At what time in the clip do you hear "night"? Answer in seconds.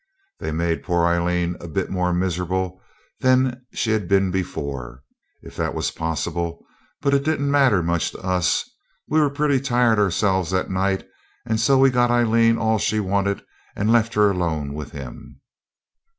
10.71-11.07